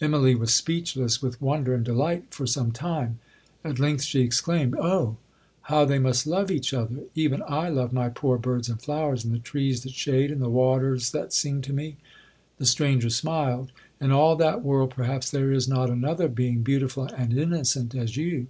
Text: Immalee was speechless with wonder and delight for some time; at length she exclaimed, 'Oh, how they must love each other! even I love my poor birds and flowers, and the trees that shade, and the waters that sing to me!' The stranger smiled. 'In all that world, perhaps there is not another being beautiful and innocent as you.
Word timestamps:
Immalee 0.00 0.34
was 0.38 0.54
speechless 0.54 1.20
with 1.20 1.38
wonder 1.38 1.74
and 1.74 1.84
delight 1.84 2.24
for 2.32 2.46
some 2.46 2.72
time; 2.72 3.18
at 3.62 3.78
length 3.78 4.04
she 4.04 4.22
exclaimed, 4.22 4.74
'Oh, 4.74 5.18
how 5.64 5.84
they 5.84 5.98
must 5.98 6.26
love 6.26 6.50
each 6.50 6.72
other! 6.72 7.00
even 7.14 7.42
I 7.46 7.68
love 7.68 7.92
my 7.92 8.08
poor 8.08 8.38
birds 8.38 8.70
and 8.70 8.80
flowers, 8.80 9.22
and 9.22 9.34
the 9.34 9.38
trees 9.38 9.82
that 9.82 9.92
shade, 9.92 10.30
and 10.30 10.40
the 10.40 10.48
waters 10.48 11.10
that 11.10 11.34
sing 11.34 11.60
to 11.60 11.74
me!' 11.74 11.98
The 12.56 12.64
stranger 12.64 13.10
smiled. 13.10 13.70
'In 14.00 14.12
all 14.12 14.34
that 14.36 14.62
world, 14.64 14.92
perhaps 14.92 15.30
there 15.30 15.52
is 15.52 15.68
not 15.68 15.90
another 15.90 16.28
being 16.28 16.62
beautiful 16.62 17.04
and 17.08 17.36
innocent 17.36 17.94
as 17.94 18.16
you. 18.16 18.46